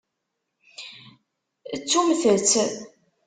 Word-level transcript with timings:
Ttumt-t. 1.81 2.53